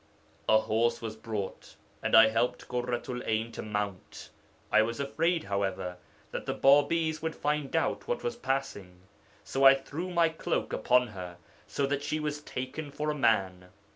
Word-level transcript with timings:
'A 0.49 0.57
horse 0.61 0.99
was 0.99 1.15
brought, 1.15 1.75
and 2.01 2.15
I 2.17 2.29
helped 2.29 2.67
Ḳurratu'l 2.67 3.23
'Ayn 3.23 3.51
to 3.53 3.61
mount. 3.61 4.31
I 4.71 4.81
was 4.81 4.99
afraid, 4.99 5.43
however, 5.43 5.97
that 6.31 6.47
the 6.47 6.55
Bābīs 6.55 7.21
would 7.21 7.35
find 7.35 7.75
out 7.75 8.07
what 8.07 8.23
was 8.23 8.35
passing. 8.35 9.01
So 9.43 9.63
I 9.63 9.75
threw 9.75 10.09
my 10.09 10.29
cloak 10.29 10.73
upon 10.73 11.09
her, 11.09 11.37
so 11.67 11.85
that 11.85 12.01
she 12.01 12.19
was 12.19 12.41
taken 12.41 12.89
for 12.89 13.11
a 13.11 13.13
man. 13.15 13.65